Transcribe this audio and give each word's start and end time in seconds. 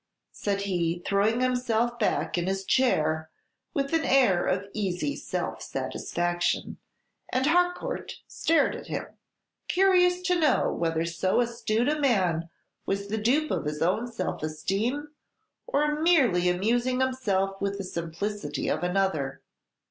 _"said 0.31 0.61
he, 0.61 0.99
throwing 1.05 1.41
himself 1.41 1.99
back 1.99 2.35
in 2.35 2.47
his 2.47 2.65
chair, 2.65 3.29
with 3.75 3.93
an 3.93 4.03
air 4.03 4.43
of 4.47 4.65
easy 4.73 5.15
self 5.15 5.61
satisfaction; 5.61 6.77
and 7.29 7.45
Harcourt 7.45 8.13
stared 8.27 8.75
at 8.75 8.87
him, 8.87 9.05
curious 9.67 10.23
to 10.23 10.39
know 10.39 10.73
whether 10.73 11.05
so 11.05 11.39
astute 11.39 11.87
a 11.87 11.99
man 11.99 12.49
was 12.87 13.09
the 13.09 13.17
dupe 13.19 13.51
of 13.51 13.65
his 13.65 13.83
own 13.83 14.11
self 14.11 14.41
esteem, 14.41 15.09
or 15.67 16.01
merely 16.01 16.49
amusing 16.49 16.99
himself 16.99 17.61
with 17.61 17.77
the 17.77 17.83
simplicity 17.83 18.67
of 18.69 18.81
another. 18.81 19.43